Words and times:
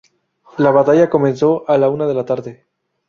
La 0.57 0.71
batalla 0.71 1.11
comenzó 1.11 1.63
a 1.69 1.77
la 1.77 1.87
una 1.87 2.07
de 2.07 2.13
la 2.15 2.25
tarde. 2.25 2.65